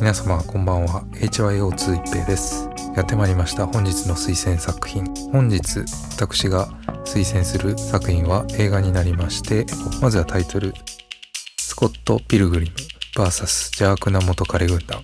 [0.00, 1.02] 皆様こんばんは。
[1.12, 2.70] HYO2 一平です。
[2.96, 3.66] やってまいりました。
[3.66, 5.04] 本日の推薦作品。
[5.30, 5.80] 本日
[6.16, 6.68] 私が
[7.04, 9.66] 推薦する作品は映画になりまして
[10.00, 10.72] まずはタイトル。
[11.58, 12.76] スコット・ピルグリム
[13.14, 13.72] VS.
[13.74, 15.02] 邪悪な元彼軍団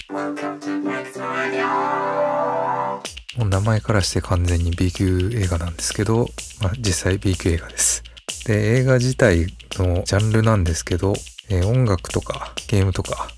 [3.37, 6.27] もう名前からして完全に B 級映画なんですけど、
[6.63, 8.03] まあ、実際 B 級映画です。
[8.47, 11.13] で映画自体のジャンルなんですけど、
[11.51, 13.29] えー、音楽とかゲームとか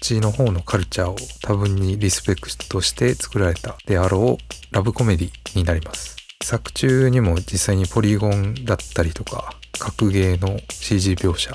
[0.00, 6.16] ちの方のカルチャーを多分にリスペクトして作られたであろうラブコメディになります。
[6.42, 11.52] 作中にも実際にポリゴンだったりとか格ゲーの CG 描写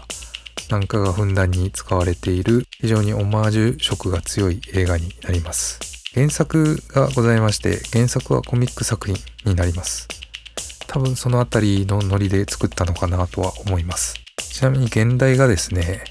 [0.70, 5.80] なんかがふんだんに使われている非常にオマージュ色が強い映画になります。
[6.14, 10.08] 原作がございまして原作はコミック作品になります。
[10.88, 14.16] 多分そのあたりのノリで作ったのかなとは思います。
[14.38, 16.04] ちなみに現代がですね、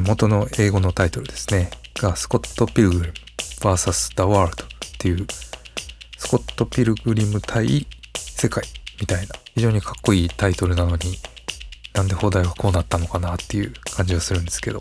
[0.00, 1.70] 元の英語のタイトルですね。
[2.00, 3.14] がスコット・ピルグリム
[3.60, 5.26] VS The World っていう
[6.16, 7.86] スコット・ピルグリム対
[8.16, 8.64] 世界
[9.00, 11.16] みたいな非常にかっこいいタイトルなのに
[11.94, 14.80] なんで放題はこうなったのかなっていう感じがするんですけど。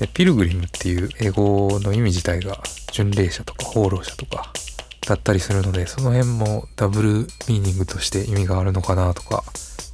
[0.00, 2.60] でピルグリムっていう英語の意味自体が
[2.92, 4.52] 巡礼者とか放浪者とか
[5.06, 9.44] だったりするのでその辺もダブルミーニングとして意味があるのかなとか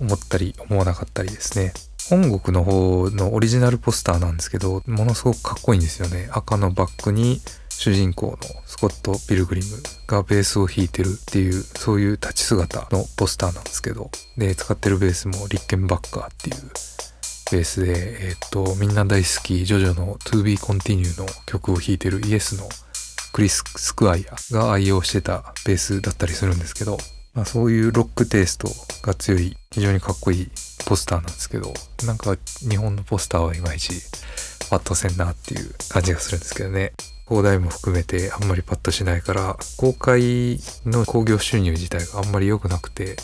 [0.01, 1.75] 思ったり思わなかったりですね。
[2.11, 6.29] 本国の方のオリジナルポスターなんですけど、ものすごくかっこいいんですよね。
[6.33, 9.77] 赤のバッグに主人公のスコット・ピルグリム
[10.09, 16.57] がベースを弾いてるっていう、そういう立ち姿のポスターなんですけど、で、使ってるベースもリッケンバッカーっていう
[17.53, 22.69] ベースで、えっ、と、みんな大好き、ジョジョの To Be Continue の曲を弾いてるイエスの
[23.33, 26.99] クリス・スクワイアが愛用してたベースだったりするんですけど、
[27.35, 28.69] まあ、そういうロックテイスト
[29.03, 30.51] が強い非常にかっこいい
[30.85, 31.73] ポスターなんですけど
[32.05, 32.37] なんか
[32.69, 33.93] 日本のポスターはいまいち
[34.69, 36.93] パッとせんなっていう感じがするんですけどね。
[37.27, 43.15] 放題も含めてあんまりパッとしないから公開の興行収入自体があんまり良くなくて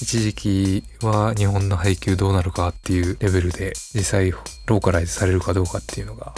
[0.00, 6.32] 一時期は日本の配給どうなるかっていうレベルで実際ローカライズされるかどうかっていうのが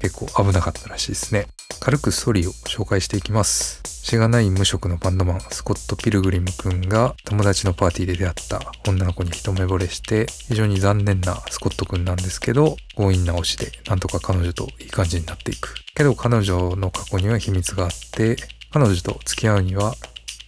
[0.00, 1.46] 結構危なかったらしいですね。
[1.80, 3.89] 軽くストーリーを紹介していきます。
[4.02, 15.74] しがない無職のバンドマンスコット・ピルグリム君が友達のパーティーで出会った女の子に一目惚れして非常に残念なスコット君なんですけど強引な推しでなんとか彼女といい感じになっていく。
[15.94, 18.36] けど彼女の過去には秘密があって
[18.72, 19.94] 彼女と付き合うには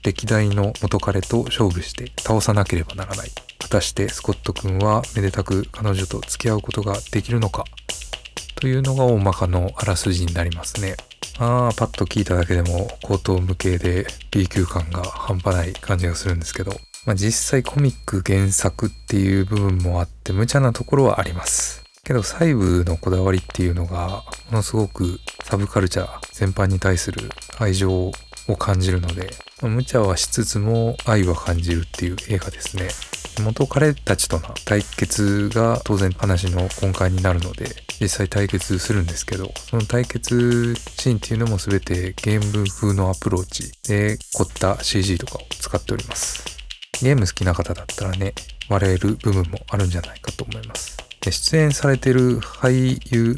[0.03, 3.31] 歴代の元彼と勝負して倒さなければならない。
[3.61, 7.65] 果たしてスコット君はめでたく彼女と付き合うことができるのか？
[8.57, 10.97] というのが大まかのあらすじになりますね。
[11.43, 16.71] ああ、パッと聞いただけでも口頭無形で B 級感が半端ない感じがするんですけど、
[17.05, 21.83] まあ、実際コミック原作っていう部分もあって無茶なところはあります。
[22.05, 27.29] けど細部のこだわりっていうのがものすごくサブカルチャー全般に対する
[27.59, 28.13] 愛情を
[28.57, 29.31] 感じるので、
[29.63, 32.89] まあ、無茶はしつつも愛は感じるっていう映画ですね。
[33.43, 37.65] 元彼たちとの対決が当然話の根幹になるので
[38.01, 46.45] 実際対決するんですけどその対決シーンっていうのも全てゲーム風のアプローチで凝った CG とかを使っております。
[47.03, 48.33] ゲーム好きな方だったらね
[48.69, 50.97] 笑える部分もあるんじゃないかと思います。
[51.21, 53.37] で出演されてる俳優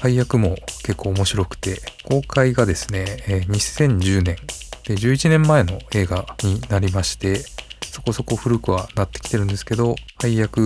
[0.00, 3.04] 配役も結構面白くて公開がですね、
[3.48, 4.36] 2010年
[4.84, 7.40] で11年前の映画になりまして
[7.94, 10.60] そこそこ古くはなってきてるんですけど、配役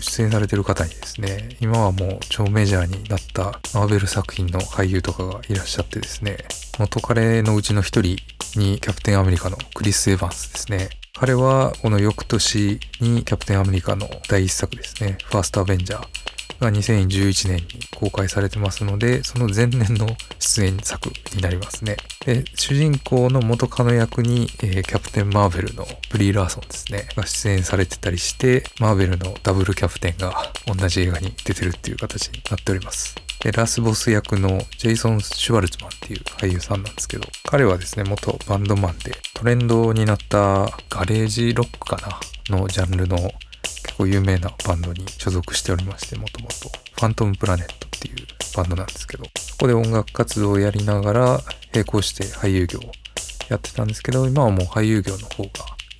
[0.00, 6.38] 出演されてる方にですね、今はもう超メジャーになったマーベル作品の俳優とかがいらっしゃってですね、
[6.78, 8.16] 元彼のうちの一人
[8.54, 10.90] にキャプテンアメリカのクリス・エヴァンスですね。
[11.18, 16.21] 彼はこの翌年にキャプテンアメリカの第一作ですね、ファーストアベンジャー
[16.62, 17.64] が2011年に
[17.96, 20.06] 公開されてますので、その前年の
[20.38, 21.96] 出演作になりますね。
[22.24, 30.34] で、主人公の元カノ役に、えー、キャプテン・マーベルのブリー・ラーソンですね、が出演されてたりして、マーベルのダブルキャプテンが
[30.66, 33.16] 同じ映画に出てるっていう形になっております。
[33.40, 41.96] で、ラスボス役のジェイソン・シュワルツマンっていう俳優さんなんですけど、彼はですね、元バンドマンでトレンドになったガレージロックか
[42.48, 43.32] なのジャンルの
[44.02, 46.54] 構有名なバンドに所属しておりまして、もともと。
[46.94, 48.26] ファントムプラネットっていう
[48.56, 51.40] バンドなんですけど、そこで音楽活動をやりながら
[51.72, 52.82] 並行して俳優業を
[53.48, 55.50] やってたんですけど、今はもう俳優業の方が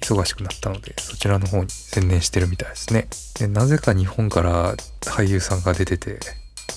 [0.00, 3.08] 忙しくなったので、そちらの方に専念してるみたいですね。
[3.38, 6.18] で、なぜか日本から俳優さんが出てて、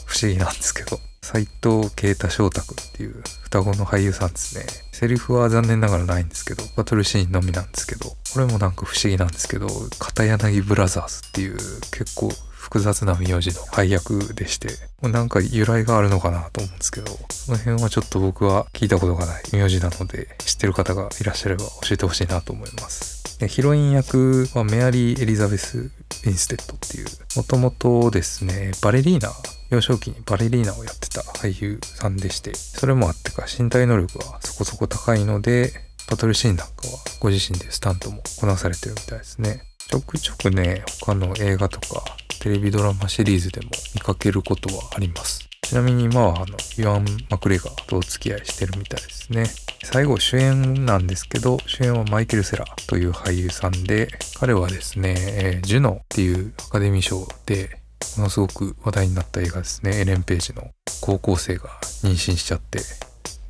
[0.05, 4.65] 不思議なんですけど、斎藤啓太翔太くんっていう双子の俳優さんですね。
[4.91, 9.67] セリフは残念ながらないんですけど、バトルシーンのみなんですけど、これもなんか不思議なんですけど、
[9.97, 11.55] 片柳ブラザーズっていう
[11.89, 14.67] 結構複雑な名字の配役でして、
[15.01, 23.24] なんか由来があるのかなと思うんですけど、その辺はちょっと僕は聞いたことがない名字なので、知ってる方がいらっしゃれば教えてほしいなと思います。
[23.47, 27.05] ヒロイン役はメアリー・エリザベス・ウィンステッドっていう、
[27.35, 29.29] もともとですね、バレリーナ、
[29.69, 35.73] 幼少期にバレリーナをやってた俳優さんでして、それもあってか身体能力はそこそこ高いので、
[36.09, 39.63] バトルシーンなんかはご自身でスタントもこなされてるみたいですね。
[39.89, 42.03] ちょくちょくね、他の映画とか
[42.39, 45.41] テレビドラマシリーズでも見かけることはあります。
[45.65, 49.45] ちなみに今はあの、ユアン・マクレガーとお付き合いしてるみたいですね。
[49.83, 54.09] 最後主演なんですけど、主演はマイケル・セラーという俳優さんで、
[54.39, 57.79] 彼はですね、えー、ジュノっていうアカデミー賞で、
[58.17, 60.01] ものすごく話題になった映画ですね。
[60.01, 60.69] エレン・ページの
[61.01, 61.69] 高校生が
[62.03, 62.79] 妊娠しちゃって、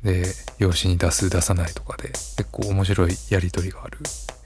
[0.02, 0.24] で、
[0.58, 3.98] 養子に出す出さないとかで、結構面白いやりとりがある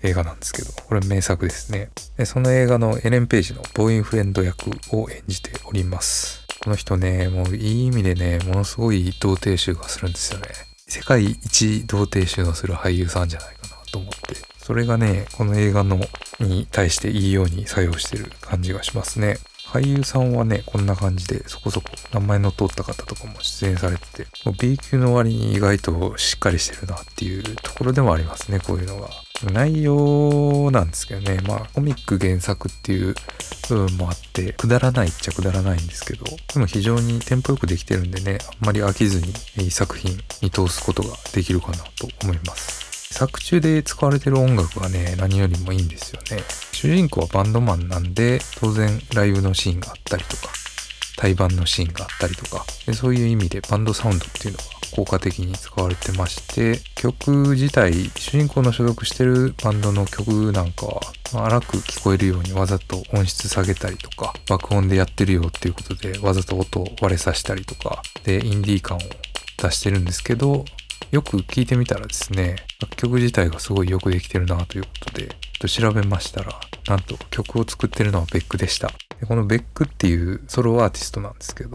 [0.03, 1.91] 映画なんですけど、これ名作ですね。
[2.25, 6.40] その映画のエレン・ページのボーインフレンド役を演じております。
[6.63, 10.49] この人ね、もういい意味でね、ものすごい童貞臭がするんですよね。
[10.87, 14.37] 世界一童貞臭のする俳優さんじゃないかなと思って。
[14.59, 15.99] それがね、この映画の
[16.39, 19.39] に対していいように作用してる感じがしますね。
[19.67, 24.27] 俳優さんはね、こんな感じでそこそこ名前の通った方とかも出演されてて、
[24.61, 29.09] B 級の割に意外としっかりしてるなっていうところでもありますね、こういうのが。
[29.47, 33.15] 内容なんですけどね、まあコミック原作っていう
[33.69, 43.15] 部分もあって、くだらないっちゃくだらないんですけど、でも非常にテンポよくできてるんでね、あんまり飽きずにいい作品に通すことができるかなと思います。
[43.15, 46.43] 作中で使われてる音楽がね、何よりもいいんですよね。
[46.73, 50.53] 主人公はバンドマンなんで、当然ライブのシーンがあったりとか、
[51.17, 61.01] 対バンのシーンがあったりとかで、そういう意味でバンドサウンドっていうのが効果的に使われてまして、曲自体、主人公の所属してるバンドの曲なんかは、
[61.33, 69.01] ま、荒く聞こえるようにわざと音質下げたりとか、爆音でやってるよっていうことで、わざと音を割れさせたりとか、で、インディー感を
[69.57, 70.65] 出してるんですけど、
[71.11, 78.89] よく聞いてみたらですね、楽曲自体がすごいよくできてるなということで、と調べましたら、なんと曲を作ってるのはベックでした。
[79.21, 81.73] でこのベックっていうソロアーティストなんですけど、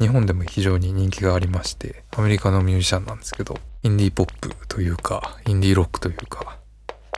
[0.00, 6.58] 日本でも非常に人気がありまして、アメリカのミュージシャンなんですけど、インディーポップというか、インディーロックというか、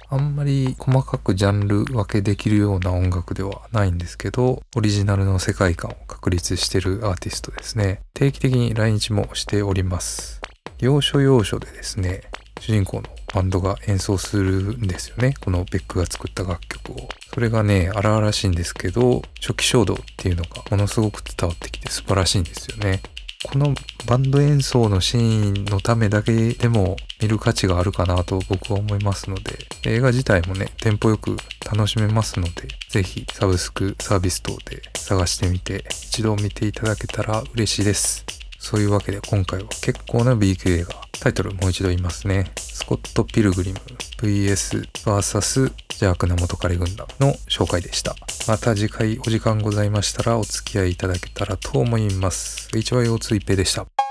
[0.09, 8.01] あんまり細かくジャンル分けできるような音楽ではないんですけど、オリジナルの世界観を確立してるアーティストですね。
[8.15, 10.41] 定期的に来日もしております。
[10.79, 12.23] 要所要所でですね、
[12.61, 15.35] 主人公のバンドが演奏するんですよね。
[15.41, 17.09] このベックが作った楽曲を。
[17.33, 23.01] それがね、荒々しいんですけど、初期衝動っていうのがものすごく伝わってきて素晴らしいんですよね。
[23.43, 23.75] この
[24.07, 38.27] バンド演奏のシーンのためだけでも見る価値があるかなと僕は思いますので、映画自体もね、テンポよく楽しめますので、ぜひサブスクサービス等で探してみて、一度見ていただけたら嬉しいです。
[38.59, 41.10] そういうわけで今回は結構な B 級映画。
[41.21, 42.51] タイトルもう一度言いますね。
[42.57, 43.79] スコット・ピルグリム
[44.19, 48.17] VS VS 邪悪な元彼軍団の紹介でした。
[48.49, 52.69] また次回お時間ございましたらお付き合いいただけたらと思います。
[52.73, 54.10] HYO2 一平でした。